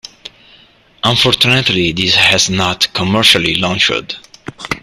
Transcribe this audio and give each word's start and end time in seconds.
Unfortunately 1.03 1.91
this 1.91 2.15
has 2.15 2.49
not 2.49 2.91
commercially 2.91 3.53
launched. 3.53 4.17